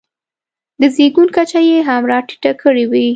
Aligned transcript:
د 0.79 0.81
زېږون 0.95 1.27
کچه 1.37 1.59
یې 1.69 1.77
هم 1.87 2.01
راټیټه 2.11 2.51
کړې 2.61 2.85
وي. 2.91 3.07